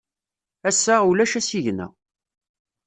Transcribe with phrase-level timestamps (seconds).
[0.69, 1.87] Ass-a, ulac asigna.